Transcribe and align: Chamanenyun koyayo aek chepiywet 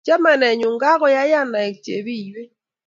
Chamanenyun 0.05 0.75
koyayo 0.99 1.37
aek 1.61 1.75
chepiywet 1.85 2.51